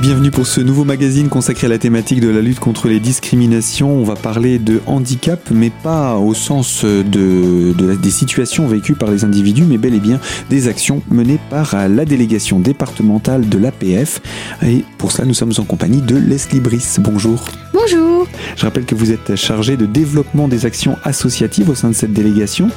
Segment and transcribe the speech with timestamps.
[0.00, 3.92] bienvenue pour ce nouveau magazine consacré à la thématique de la lutte contre les discriminations.
[3.92, 9.24] On va parler de handicap, mais pas au sens de, des situations vécues par les
[9.24, 10.18] individus, mais bel et bien
[10.48, 14.22] des actions menées par la délégation départementale de l'APF.
[14.62, 16.98] Et pour cela, nous sommes en compagnie de Leslie Brice.
[16.98, 17.44] Bonjour.
[17.72, 18.26] Bonjour.
[18.56, 22.12] Je rappelle que vous êtes chargé de développement des actions associatives au sein de cette
[22.12, 22.68] délégation.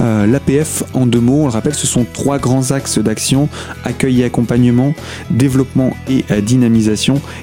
[0.00, 3.48] Euh, L'APF, en deux mots, on le rappelle, ce sont trois grands axes d'action
[3.84, 4.94] accueil et accompagnement,
[5.30, 6.40] développement et euh,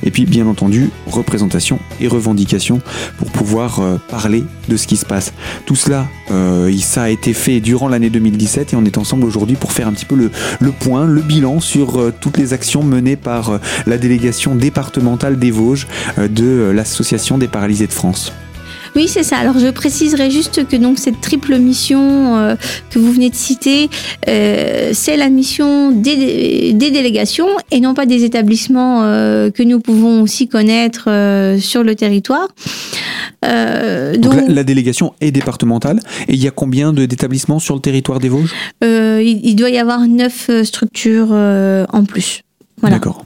[0.04, 2.82] et puis bien entendu représentation et revendication
[3.18, 5.34] pour pouvoir euh, parler de ce qui se passe.
[5.66, 9.56] Tout cela, euh, ça a été fait durant l'année 2017 et on est ensemble aujourd'hui
[9.56, 13.16] pour faire un petit peu le, point, le bilan sur euh, toutes les actions menées
[13.16, 18.32] par la délégation départementale des Vosges de l'association des paralysés de France.
[18.96, 19.38] Oui, c'est ça.
[19.38, 22.56] Alors, je préciserai juste que donc cette triple mission euh,
[22.90, 23.90] que vous venez de citer,
[24.28, 29.80] euh, c'est la mission des, des, délégations et non pas des établissements euh, que nous
[29.80, 31.10] pouvons aussi connaître
[31.60, 32.48] sur le territoire.
[33.44, 37.82] Donc, donc la, la, délégation est départementale et il y a combien d'établissements sur le
[37.82, 38.54] territoire des Vosges?
[38.82, 42.42] Il, il, doit y avoir neuf structures en plus.
[42.82, 42.98] Voilà.
[42.98, 43.26] D'accord.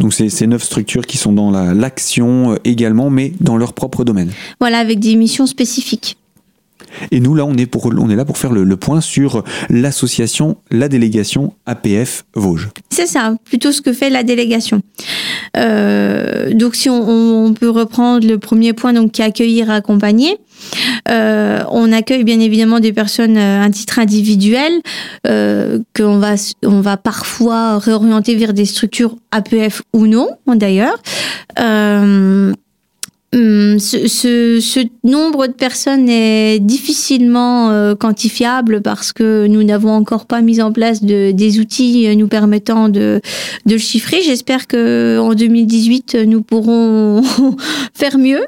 [0.00, 4.04] Donc c'est ces neuf structures qui sont dans l'action la, également, mais dans leur propre
[4.04, 4.32] domaine.
[4.60, 6.16] Voilà, avec des missions spécifiques.
[7.10, 10.56] Et nous, là, on est, pour, on est là pour faire le, point sur l'association,
[10.70, 12.68] la délégation APF Vosges.
[12.90, 14.80] C'est ça, plutôt ce que fait la délégation.
[15.56, 20.38] Euh, donc, si on, peut reprendre le premier point, donc qui accueillir, accompagner.
[21.08, 24.72] Euh, on accueille bien évidemment des personnes à un titre individuel
[25.26, 26.34] euh, qu'on va
[26.64, 30.96] on va parfois réorienter vers des structures APF ou non d'ailleurs.
[31.58, 32.52] Euh,
[33.34, 40.26] ce, ce, ce, nombre de personnes est difficilement euh, quantifiable parce que nous n'avons encore
[40.26, 43.20] pas mis en place de, des outils nous permettant de,
[43.66, 44.20] de le chiffrer.
[44.22, 47.22] J'espère que en 2018 nous pourrons
[47.94, 48.40] faire mieux.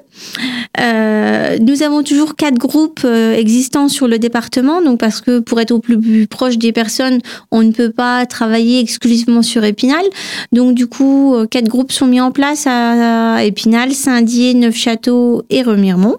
[0.80, 5.60] Euh, nous avons toujours quatre groupes euh, existants sur le département, donc parce que pour
[5.60, 10.04] être au plus, plus, proche des personnes, on ne peut pas travailler exclusivement sur Épinal.
[10.52, 15.62] Donc du coup, euh, quatre groupes sont mis en place à, Épinal, Saint-Dié, Neufchâteau et
[15.62, 16.16] Remiremont.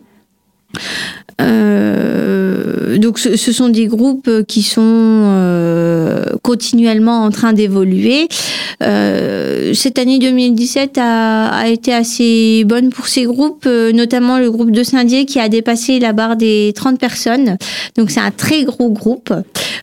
[1.40, 8.28] Euh, donc ce, sont des groupes qui sont euh, continuellement en train d'évoluer.
[8.82, 14.72] Euh, cette année 2017 a, a, été assez bonne pour ces groupes, notamment le groupe
[14.72, 17.58] de Saint-Dié qui a dépassé la barre des 30 personnes.
[17.96, 19.32] Donc c'est un très gros groupe.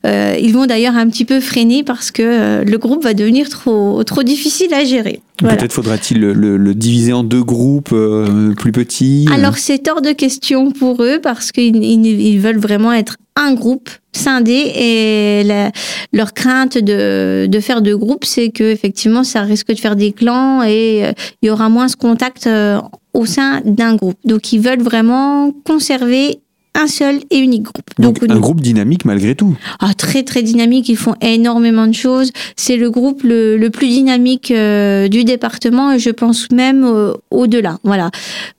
[0.05, 4.25] Ils vont d'ailleurs un petit peu freiner parce que le groupe va devenir trop, trop
[4.25, 5.21] difficile à gérer.
[5.41, 5.57] Voilà.
[5.57, 10.01] Peut-être faudra-t-il le, le, le, diviser en deux groupes euh, plus petits Alors c'est hors
[10.01, 15.73] de question pour eux parce qu'ils ils veulent vraiment être un groupe scindé et la,
[16.13, 20.13] leur crainte de, de faire deux groupes, c'est que effectivement ça risque de faire des
[20.13, 21.13] clans et euh,
[21.43, 22.81] il y aura moins ce contact euh,
[23.13, 24.19] au sein d'un groupe.
[24.25, 26.39] Donc ils veulent vraiment conserver
[26.75, 27.91] un seul et unique groupe.
[27.99, 28.41] Donc, Donc un nous...
[28.41, 29.57] groupe dynamique malgré tout.
[29.81, 32.33] Ah, très très dynamique, ils font énormément de choses.
[32.57, 37.13] C'est le groupe le, le plus dynamique euh, du département et je pense même euh,
[37.31, 37.79] au-delà.
[37.85, 38.11] Voilà.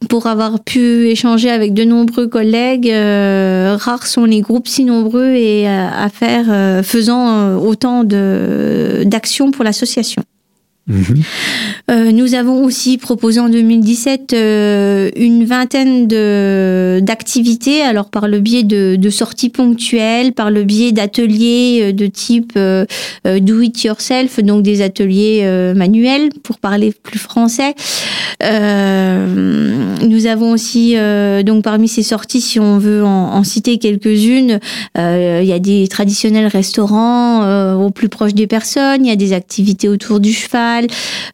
[0.10, 5.32] Pour avoir pu échanger avec de nombreux collègues, euh, rares sont les groupes si nombreux
[5.32, 10.24] et à faire faisant autant d'actions pour l'association.
[10.88, 16.08] Euh, nous avons aussi proposé en 2017 euh, une vingtaine
[17.04, 22.54] d'activités, alors par le biais de, sorties ponctuelles, par le biais d'ateliers euh, de type
[22.56, 27.74] do it yourself, donc des ateliers manuels pour parler plus français.
[28.42, 30.96] Nous avons aussi
[31.44, 34.60] donc parmi ces sorties, si on veut en citer quelques-unes,
[34.98, 39.34] il y a des traditionnels restaurants au plus proche des personnes, il y a des
[39.34, 40.75] activités autour du cheval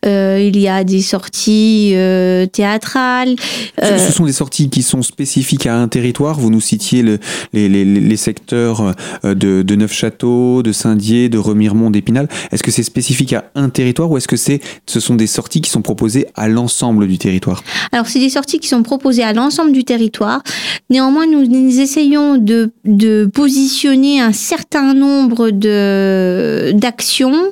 [0.05, 3.35] euh, il y a des sorties euh, théâtrales.
[3.81, 3.97] Euh...
[3.97, 6.39] Ce sont des sorties qui sont spécifiques à un territoire.
[6.39, 7.19] Vous nous citiez le,
[7.53, 12.27] les, les, les, secteurs de, de Neufchâteau, de Saint-Dié, de Remiremont, d'Épinal.
[12.51, 15.61] Est-ce que c'est spécifique à un territoire ou est-ce que c'est, ce sont des sorties
[15.61, 17.63] qui sont proposées à l'ensemble du territoire?
[17.91, 20.41] Alors, c'est des sorties qui sont proposées à l'ensemble du territoire.
[20.89, 27.51] Néanmoins, nous, nous essayons de, de positionner un certain nombre de, d'actions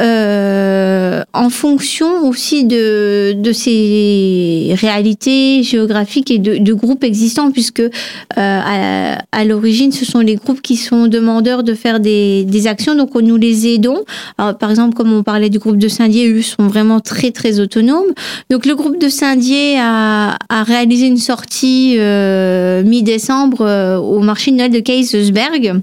[0.00, 0.59] euh,
[1.32, 7.90] en fonction aussi de, de ces réalités géographiques et de, de groupes existants, puisque euh,
[8.36, 12.94] à, à l'origine, ce sont les groupes qui sont demandeurs de faire des, des actions,
[12.94, 14.04] donc nous les aidons.
[14.38, 17.60] Alors, par exemple, comme on parlait du groupe de Saint-Dié, eux sont vraiment très très
[17.60, 18.12] autonomes.
[18.50, 24.50] Donc le groupe de Saint-Dié a, a réalisé une sortie euh, mi-décembre euh, au marché
[24.50, 25.80] de Noël de Kaisersberg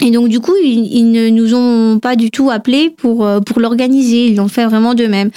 [0.00, 3.58] Et donc du coup, ils, ne nous ont pas du tout appelés pour euh, pour
[3.58, 4.26] l'organiser.
[4.26, 5.30] Ils l'ont fait vraiment d'eux-mêmes.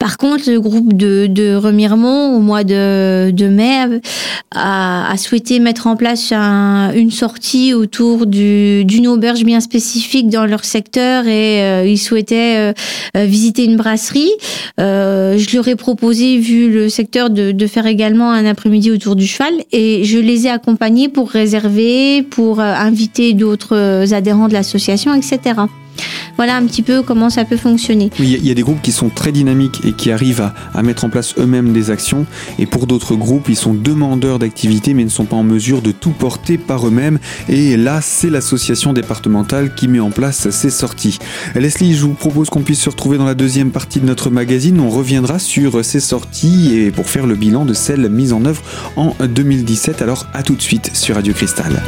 [0.00, 4.00] Par contre, le groupe de, de Remiremont, au mois de, de mai,
[4.52, 10.28] a, a souhaité mettre en place un, une sortie autour du, d'une auberge bien spécifique
[10.28, 12.74] dans leur secteur et euh, ils souhaitaient
[13.16, 14.32] euh, visiter une brasserie.
[14.78, 19.26] je leur ai proposé, vu le secteur, de, de faire également un après-midi autour du
[19.26, 25.54] cheval et je les ai accompagnés pour réserver, pour inviter d'autres adhérents de l'association, etc.
[26.36, 28.10] Voilà un petit peu comment ça peut fonctionner.
[28.18, 31.04] Oui, il y a des groupes qui sont très dynamiques et qui arrivent à, mettre
[31.04, 32.24] en place eux-mêmes des actions.
[32.58, 35.92] Et pour d'autres groupes, ils sont demandeurs d'activités mais ne sont pas en mesure de
[35.92, 37.18] tout porter par eux-mêmes.
[37.48, 41.18] Et là, c'est l'association départementale qui met en place ces sorties.
[41.54, 44.80] Leslie, je vous propose qu'on puisse se retrouver dans la deuxième partie de notre magazine.
[44.80, 48.62] On reviendra sur ces sorties et pour faire le bilan de celles mises en œuvre
[48.96, 50.00] en 2017.
[50.00, 51.82] Alors à tout de suite sur Radio Cristal.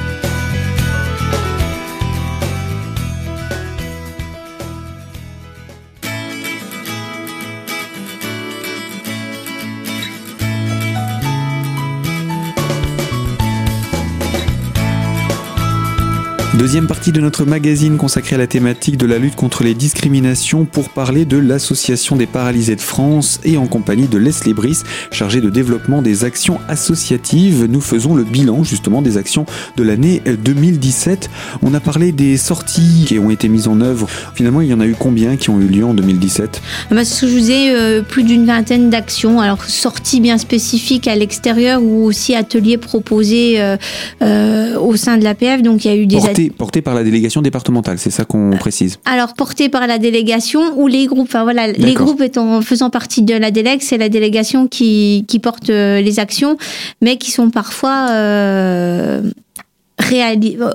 [16.62, 20.64] Deuxième partie de notre magazine consacrée à la thématique de la lutte contre les discriminations
[20.64, 25.40] pour parler de l'Association des paralysés de France et en compagnie de Leslie Brice, chargée
[25.40, 27.64] de développement des actions associatives.
[27.64, 29.44] Nous faisons le bilan justement des actions
[29.76, 31.30] de l'année 2017.
[31.62, 34.08] On a parlé des sorties qui ont été mises en œuvre.
[34.36, 36.62] Finalement, il y en a eu combien qui ont eu lieu en 2017
[36.92, 39.40] ah bah, Ce que je vous disais, euh, plus d'une vingtaine d'actions.
[39.40, 43.76] Alors, sorties bien spécifiques à l'extérieur ou aussi ateliers proposés euh,
[44.22, 45.62] euh, au sein de l'APF.
[45.62, 46.20] Donc, il y a eu des
[46.56, 48.98] porté par la délégation départementale, c'est ça qu'on précise.
[49.04, 51.28] Alors porté par la délégation ou les groupes.
[51.28, 55.38] Enfin voilà, les groupes étant faisant partie de la délègue, c'est la délégation qui, qui
[55.38, 56.56] porte euh, les actions,
[57.00, 59.22] mais qui sont parfois euh,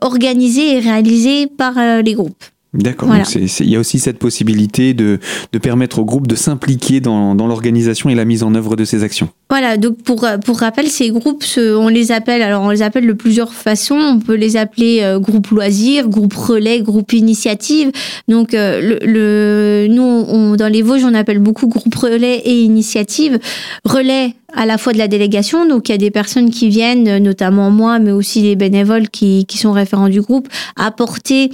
[0.02, 2.44] organisées et réalisées par euh, les groupes.
[2.74, 3.10] D'accord.
[3.36, 5.20] Il y a aussi cette possibilité de,
[5.52, 8.86] de permettre au groupe de s'impliquer dans, dans l'organisation et la mise en œuvre de
[8.86, 9.30] ces actions.
[9.50, 13.14] Voilà, donc pour, pour rappel, ces groupes, on les appelle, alors on les appelle de
[13.14, 13.96] plusieurs façons.
[13.96, 17.92] On peut les appeler euh, groupe loisirs, groupe relais, groupe initiative.
[18.28, 22.62] Donc, euh, le, le, nous, on, dans les Vosges, on appelle beaucoup groupe relais et
[22.62, 23.40] initiative.
[23.86, 27.18] Relais, à la fois de la délégation, donc il y a des personnes qui viennent,
[27.18, 30.48] notamment moi, mais aussi les bénévoles qui, qui sont référents du groupe,
[30.78, 31.52] apporter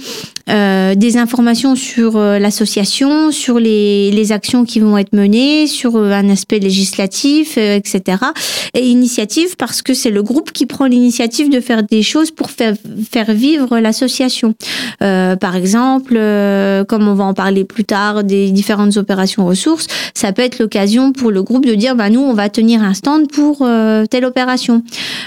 [0.48, 5.96] euh, des informations sur euh, l'association, sur les, les actions qui vont être menées, sur
[5.96, 8.18] euh, un aspect législatif, euh, etc.
[8.74, 12.50] Et initiative parce que c'est le groupe qui prend l'initiative de faire des choses pour
[12.50, 12.74] faire,
[13.10, 14.54] faire vivre l'association.
[15.02, 16.14] Euh, par exemple,
[16.88, 21.12] comme on va en parler plus tard, des différentes opérations ressources, ça peut être l'occasion
[21.12, 24.24] pour le groupe de dire, bah nous, on va tenir un stand pour euh, telle
[24.24, 24.82] opération.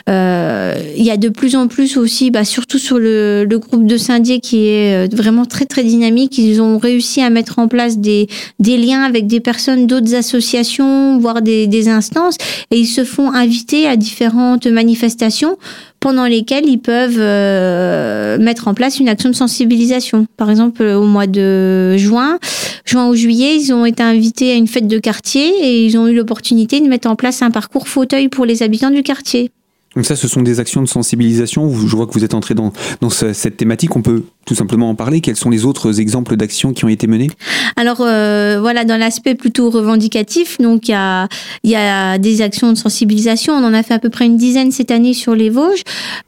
[0.10, 3.86] Euh, il y a de plus en plus aussi, bah, surtout sur le, le groupe
[3.86, 6.38] de Saint-Dié qui est euh, vraiment très très dynamique.
[6.38, 8.28] Ils ont réussi à mettre en place des,
[8.60, 12.38] des liens avec des personnes d'autres associations, voire des, des instances,
[12.72, 15.58] et ils se font inviter à différentes manifestations
[16.00, 20.26] pendant lesquelles ils peuvent euh, mettre en place une action de sensibilisation.
[20.38, 22.40] Par exemple, au mois de juin,
[22.86, 26.08] juin ou juillet, ils ont été invités à une fête de quartier et ils ont
[26.08, 29.52] eu l'opportunité de mettre en place un parcours fauteuil pour les habitants du quartier.
[29.96, 31.74] Donc ça, ce sont des actions de sensibilisation.
[31.74, 33.96] Je vois que vous êtes entré dans, dans cette thématique.
[33.96, 35.22] On peut tout simplement en parler.
[35.22, 37.32] Quels sont les autres exemples d'actions qui ont été menées?
[37.78, 41.28] Alors euh, voilà, dans l'aspect plutôt revendicatif, donc il y a,
[41.64, 43.54] y a des actions de sensibilisation.
[43.54, 45.82] On en a fait à peu près une dizaine cette année sur les Vosges.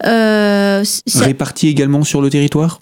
[0.06, 0.84] Euh,
[1.16, 2.80] Réparties également sur le territoire?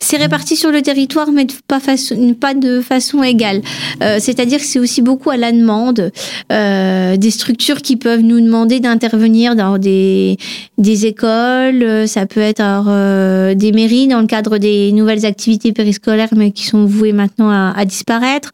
[0.00, 3.62] C'est réparti sur le territoire, mais pas, de façon égale.
[4.02, 6.12] Euh, c'est-à-dire que c'est aussi beaucoup à la demande
[6.52, 10.36] euh, des structures qui peuvent nous demander d'intervenir dans des,
[10.78, 16.28] des écoles, euh, ça peut être des mairies dans le cadre des nouvelles activités périscolaires,
[16.36, 18.52] mais qui sont vouées maintenant à, disparaître.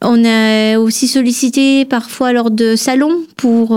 [0.00, 3.68] On a aussi sollicité parfois lors de salons pour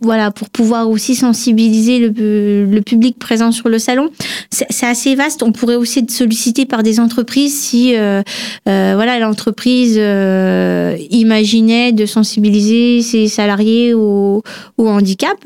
[0.00, 4.10] voilà pour pouvoir aussi sensibiliser le, public présent sur le salon.
[4.50, 5.42] C'est assez vaste.
[5.60, 8.22] Pourrait aussi être sollicité par des entreprises si euh,
[8.66, 14.42] euh, voilà l'entreprise euh, imaginait de sensibiliser ses salariés au,
[14.78, 15.36] au handicap.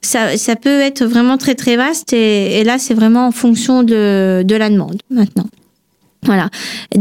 [0.00, 3.82] Ça, ça, peut être vraiment très très vaste et, et là c'est vraiment en fonction
[3.82, 5.46] de, de la demande maintenant.
[6.24, 6.50] Voilà.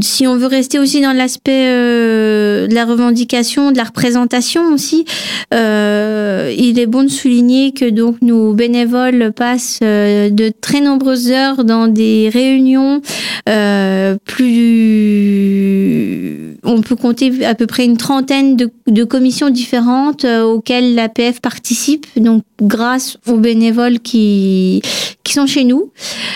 [0.01, 5.05] Si on veut rester aussi dans l'aspect euh, de la revendication, de la représentation aussi,
[5.53, 11.31] euh, il est bon de souligner que donc nos bénévoles passent euh, de très nombreuses
[11.31, 13.01] heures dans des réunions
[14.25, 15.56] plus
[16.67, 22.05] on peut compter à peu près une trentaine de, de commissions différentes auxquelles l'APF participe,
[22.17, 24.81] donc grâce aux bénévoles qui,
[25.23, 25.91] qui sont chez nous.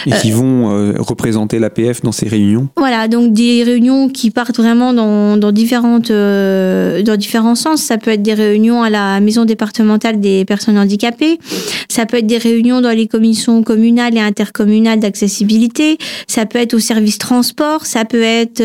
[0.06, 4.58] Et qui vont euh, représenter l'APF dans ces réunions Voilà, donc des réunions qui partent
[4.58, 7.82] vraiment dans, dans différentes, euh, dans différents sens.
[7.82, 11.40] Ça peut être des réunions à la maison départementale des personnes handicapées.
[11.90, 15.98] Ça peut être des réunions dans les commissions communales et intercommunales d'accessibilité.
[16.28, 17.86] Ça peut être au service transport.
[17.86, 18.62] Ça peut être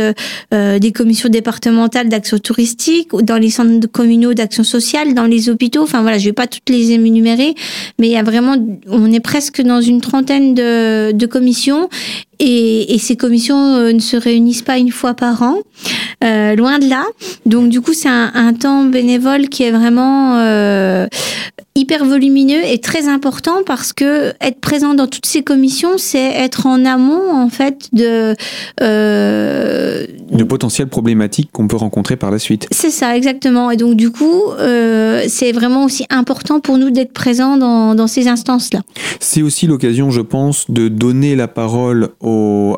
[0.55, 5.83] euh, des commissions départementales d'action touristique, dans les centres communaux d'action sociale, dans les hôpitaux.
[5.83, 7.55] Enfin voilà, je vais pas toutes les énumérer,
[7.99, 8.57] mais il y a vraiment,
[8.89, 11.89] on est presque dans une trentaine de, de commissions
[12.39, 15.59] et, et, ces commissions euh, ne se réunissent pas une fois par an,
[16.25, 17.05] euh, loin de là.
[17.45, 21.07] Donc du coup, c'est un, un, temps bénévole qui est vraiment euh,
[21.75, 26.67] hyper volumineux et très important parce que être présent dans toutes ces commissions, c'est être
[26.67, 28.35] en amont en fait de
[28.81, 32.67] euh, de potentielles problématiques qu'on peut rencontrer par la suite.
[32.71, 33.71] C'est ça exactement.
[33.71, 34.43] Et donc du coup,
[35.29, 38.81] c'est vraiment aussi important pour nous d'être présents dans, dans ces instances-là.
[39.21, 42.09] C'est aussi l'occasion, je pense, de donner la parole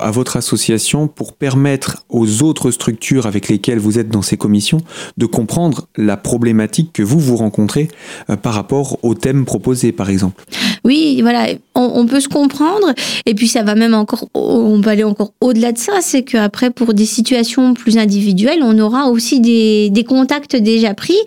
[0.01, 4.79] à votre association pour permettre aux autres structures avec lesquelles vous êtes dans ces commissions
[5.17, 7.89] de comprendre la problématique que vous vous rencontrez
[8.31, 10.45] euh, par rapport au thème proposé, par exemple.
[10.85, 12.93] Oui, voilà, on, peut se comprendre.
[13.27, 16.71] Et puis ça va même encore, on peut aller encore au-delà de ça, c'est qu'après,
[16.71, 21.19] pour des situations plus individuelles, on aura aussi des, des contacts déjà pris,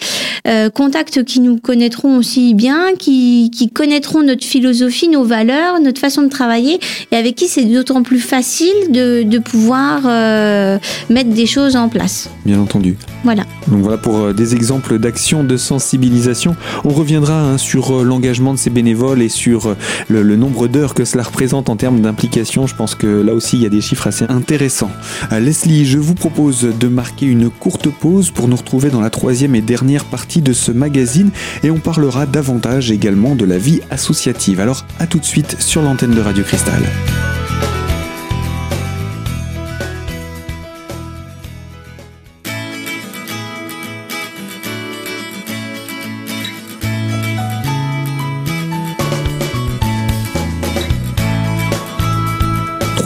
[0.47, 5.99] euh, contacts qui nous connaîtront aussi bien, qui, qui connaîtront notre philosophie, nos valeurs, notre
[5.99, 6.79] façon de travailler,
[7.11, 10.77] et avec qui c'est d'autant plus facile de, de pouvoir euh,
[11.10, 12.30] mettre des choses en place.
[12.46, 12.98] Bien entendu.
[13.24, 13.44] Voilà.
[13.68, 16.56] Donc voilà pour euh, des exemples d'actions de sensibilisation.
[16.84, 19.75] On reviendra hein, sur euh, l'engagement de ces bénévoles et sur
[20.10, 22.68] le, le nombre d'heures que cela représente en termes d'implication.
[22.68, 24.91] Je pense que là aussi il y a des chiffres assez intéressants.
[25.32, 29.56] Leslie, je vous propose de marquer une courte pause pour nous retrouver dans la troisième
[29.56, 31.30] et dernière partie de ce magazine
[31.63, 34.60] et on parlera davantage également de la vie associative.
[34.60, 36.82] Alors à tout de suite sur l'antenne de Radio Cristal.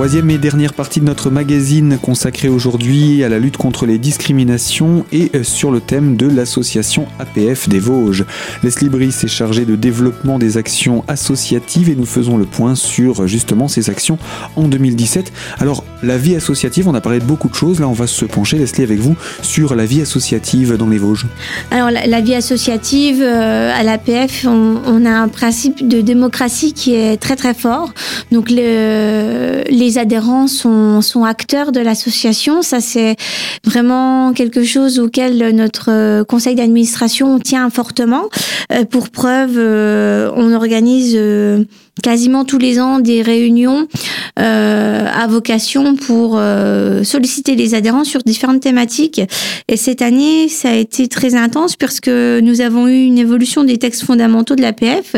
[0.06, 5.04] Troisième et dernière partie de notre magazine consacrée aujourd'hui à la lutte contre les discriminations
[5.12, 8.24] et sur le thème de l'association APF des Vosges.
[8.62, 13.26] Leslie Brice est chargée de développement des actions associatives et nous faisons le point sur
[13.26, 14.20] justement ces actions
[14.56, 15.34] en 2017.
[15.58, 18.26] Alors la vie associative, on a parlé de beaucoup de choses, là on va se
[18.26, 21.26] pencher Leslie avec vous sur la vie associative dans les Vosges.
[21.72, 27.18] Alors la, vie associative euh, à l'APF, on, a un principe de démocratie qui est
[27.18, 27.92] très très fort.
[28.32, 32.62] Donc le, les les adhérents sont, sont acteurs de l'association.
[32.62, 33.16] Ça, c'est
[33.64, 38.24] vraiment quelque chose auquel notre conseil d'administration tient fortement.
[38.90, 39.58] pour preuve,
[40.36, 41.18] on organise
[42.04, 43.88] quasiment tous les ans des réunions
[44.40, 49.22] euh, à vocation pour euh, solliciter les adhérents sur différentes thématiques.
[49.68, 53.78] Et cette année, ça a été très intense puisque nous avons eu une évolution des
[53.78, 55.16] textes fondamentaux de l'APF,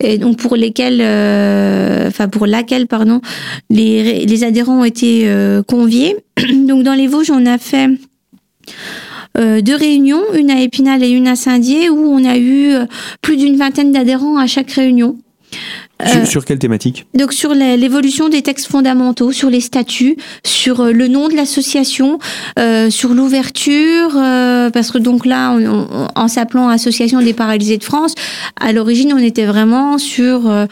[0.00, 3.20] et donc pour lesquels, euh, enfin pour laquelle, pardon,
[3.70, 6.16] les, les adhérents ont été euh, conviés.
[6.66, 7.88] donc dans les Vosges, on a fait
[9.38, 12.72] deux réunions, une à Épinal et une à Saint-Dié, où on a eu
[13.20, 15.18] plus d'une vingtaine d'adhérents à chaque réunion.
[16.04, 17.06] Sur, euh, sur, quelle thématique?
[17.14, 22.18] Donc sur l'évolution des textes fondamentaux, sur les statuts, sur euh, le nom de l'association,
[22.58, 27.78] euh, sur l'ouverture, euh, parce que donc là, on, on, en s'appelant Association des paralysés
[27.78, 28.14] de France,
[28.60, 30.66] à l'origine, on était vraiment sur euh,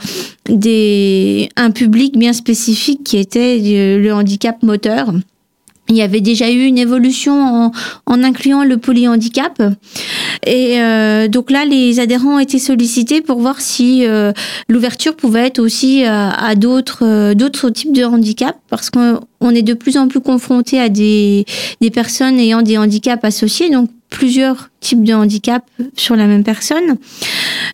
[0.49, 3.59] des un public bien spécifique qui était
[3.99, 5.11] le handicap moteur.
[5.91, 7.73] Il y avait déjà eu une évolution en,
[8.07, 9.63] en incluant le polyhandicap.
[10.47, 14.33] Et euh, donc là, les adhérents ont été sollicités pour voir si euh,
[14.69, 19.63] l'ouverture pouvait être aussi à, à d'autres euh, d'autres types de handicaps, parce qu'on est
[19.63, 21.45] de plus en plus confronté à des,
[21.81, 25.65] des personnes ayant des handicaps associés, donc plusieurs types de handicap
[25.97, 26.97] sur la même personne.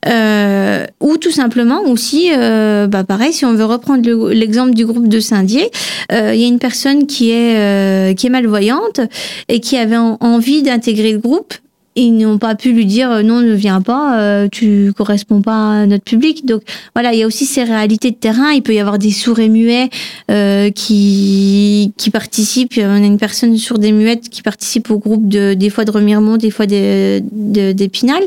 [0.09, 4.87] Euh, ou tout simplement aussi, euh, bah pareil, si on veut reprendre l'exemple le, du
[4.87, 5.71] groupe de Saint-Dié,
[6.13, 9.01] euh, il y a une personne qui est, euh, qui est malvoyante
[9.49, 11.53] et qui avait en, envie d'intégrer le groupe
[11.97, 15.87] ils n'ont pas pu lui dire non ne viens pas euh, tu corresponds pas à
[15.87, 16.47] notre public.
[16.47, 16.63] Donc
[16.95, 18.53] voilà il y a aussi ces réalités de terrain.
[18.53, 19.91] Il peut y avoir des sourds et muets
[20.31, 22.79] euh, qui qui participent.
[22.79, 25.91] On a une personne sur des muettes qui participe au groupe de des fois de
[25.91, 28.23] Remiremont des fois d'Épinal.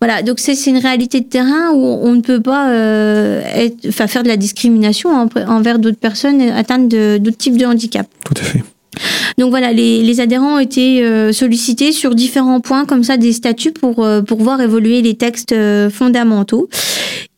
[0.00, 4.22] Voilà donc c'est une réalité de terrain où on ne peut pas euh, être, faire
[4.22, 8.06] de la discrimination en, envers d'autres personnes atteintes d'autres types de handicap.
[8.24, 8.62] Tout à fait
[9.38, 13.72] Donc voilà, les, adhérents ont été euh, sollicités sur différents points comme ça des statuts
[13.72, 16.68] pour, euh, pour voir évoluer les textes euh, fondamentaux.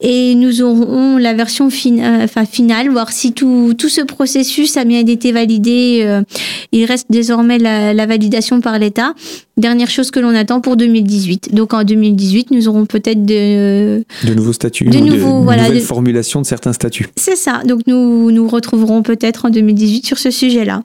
[0.00, 5.06] Et nous aurons la version enfin, finale, voir si tout, tout ce processus a bien
[5.06, 6.22] été validé.
[6.72, 9.14] il reste désormais la, la validation par l'État.
[9.56, 11.54] Dernière chose que l'on attend pour 2018.
[11.54, 16.40] Donc en 2018, nous aurons peut-être de, de nouveaux statuts, de, nouveaux, voilà, nouvelles formulations
[16.40, 17.06] de certains statuts.
[17.16, 17.62] C'est ça.
[17.64, 20.82] Donc nous nous retrouverons peut-être en 2018 sur ce sujet-là.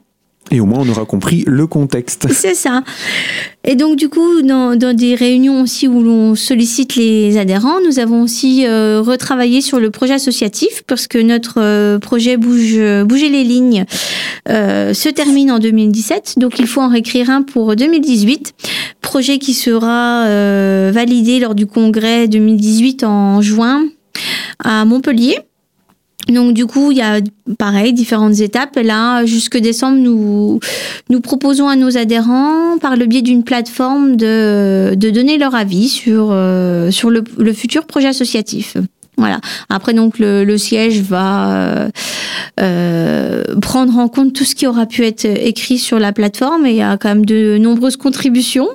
[0.50, 2.26] Et au moins, on aura compris le contexte.
[2.32, 2.82] C'est ça.
[3.64, 8.22] Et donc, du coup, dans, des réunions aussi où l'on sollicite les adhérents, nous avons
[8.22, 13.44] aussi euh, retravaillé sur le projet associatif parce que notre euh, projet Bouge, Bouger les
[13.44, 13.84] lignes
[14.48, 16.38] euh, se termine en 2017.
[16.38, 18.54] Donc, il faut en réécrire un pour 2018.
[19.02, 20.24] Projet qui sera
[20.90, 23.84] validé lors du congrès 2018 en juin
[24.64, 25.38] à Montpellier.
[26.26, 27.20] Donc du coup, il y a
[27.58, 28.76] pareil différentes étapes.
[28.76, 30.60] Et là, jusque décembre, nous
[31.08, 35.88] nous proposons à nos adhérents, par le biais d'une plateforme, de, de donner leur avis
[35.88, 38.76] sur euh, sur le, le, futur projet associatif.
[39.16, 39.40] Voilà.
[39.68, 41.88] Après donc le, le siège va euh,
[42.60, 46.70] euh, prendre en compte tout ce qui aura pu être écrit sur la plateforme et
[46.70, 48.68] il y a quand même de nombreuses contributions.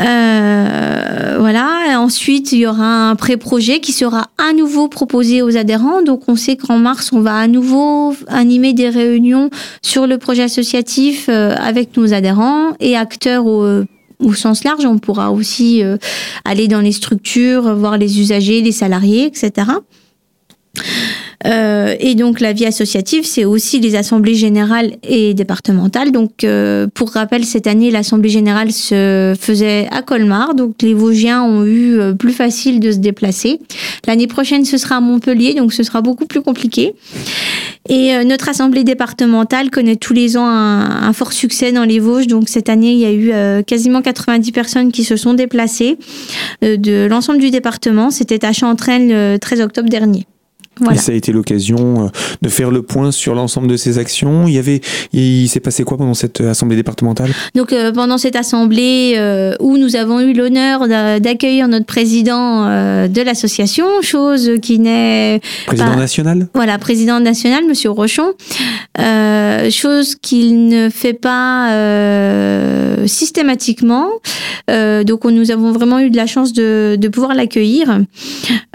[0.00, 2.00] Euh, voilà.
[2.00, 6.02] ensuite, il y aura un pré-projet qui sera à nouveau proposé aux adhérents.
[6.02, 9.50] Donc, on sait qu'en mars, on va à nouveau animer des réunions
[9.82, 13.84] sur le projet associatif euh, avec nos adhérents et acteurs au,
[14.34, 14.84] sens large.
[14.84, 15.96] On pourra aussi euh,
[16.44, 19.52] aller dans les structures, voir les usagers, les salariés, etc.
[21.46, 26.12] Euh, et donc la vie associative, c'est aussi les assemblées générales et départementales.
[26.12, 31.42] Donc euh, pour rappel, cette année, l'assemblée générale se faisait à Colmar, donc les Vosgiens
[31.42, 33.60] ont eu euh, plus facile de se déplacer.
[34.06, 36.94] L'année prochaine, ce sera à Montpellier, donc ce sera beaucoup plus compliqué.
[37.90, 41.98] Et euh, notre assemblée départementale connaît tous les ans un, un, fort succès dans les
[41.98, 42.26] Vosges.
[42.26, 45.98] Donc cette année, il y a eu quasiment 90 personnes qui se sont déplacées
[46.62, 48.10] de l'ensemble du département.
[48.10, 50.26] C'était à Chantraine le 13 octobre dernier.
[50.92, 52.08] Et ça a été l'occasion euh,
[52.42, 54.46] de faire le point sur l'ensemble de ces actions.
[54.46, 54.80] Il y avait,
[55.12, 57.30] il s'est passé quoi pendant cette euh, assemblée départementale?
[57.54, 59.18] Donc euh, pendant cette assemblée
[59.60, 66.48] où nous avons eu l'honneur d'accueillir notre président de l'association, chose qui n'est président national?
[66.54, 68.32] Voilà, président national, Monsieur Rochon,
[69.70, 71.70] chose qu'il ne fait pas
[73.06, 74.08] systématiquement.
[74.68, 78.00] donc nous avons vraiment eu de la chance de, pouvoir l'accueillir.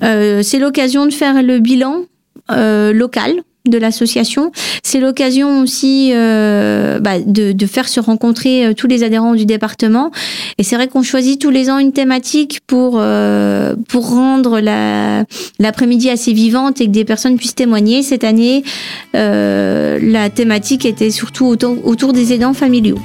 [0.02, 2.04] C'est l'occasion de faire le bilan
[2.52, 4.52] euh, local de l'association.
[4.84, 9.46] C'est l'occasion aussi euh, bah, de, de, faire se rencontrer euh, tous les adhérents du
[9.46, 10.12] département.
[10.58, 15.26] Et c'est vrai qu'on choisit tous les ans une thématique pour euh, pour rendre la
[15.60, 18.02] l'après-midi assez vivante et que des personnes puissent témoigner.
[18.02, 18.64] Cette année,
[19.16, 23.00] euh, la thématique était surtout autour, autour des aidants familiaux.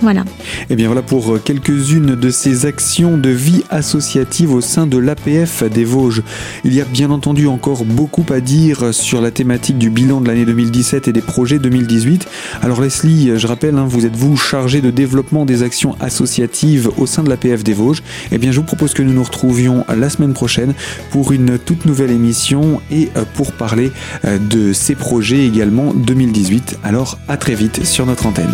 [0.00, 0.20] Voilà.
[0.20, 0.24] Et
[0.70, 4.96] eh bien voilà pour euh, quelques-unes de ces actions de vie associative au sein de
[4.96, 6.22] l'APF des Vosges.
[6.64, 10.28] Il y a bien entendu encore beaucoup à dire sur la thématique du bilan de
[10.28, 12.28] l'année 2017 et des projets 2018.
[12.62, 17.06] Alors Leslie, je rappelle, hein, vous êtes vous chargé de développement des actions associatives au
[17.06, 18.00] sein de l'APF des Vosges.
[18.30, 20.74] Et eh bien je vous propose que nous nous retrouvions la semaine prochaine
[21.10, 23.90] pour une toute nouvelle émission et euh, pour parler
[24.24, 26.78] euh, de ces projets également 2018.
[26.84, 28.52] Alors à très vite sur notre antenne.